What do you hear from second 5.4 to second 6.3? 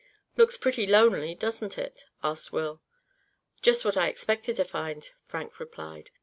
replied.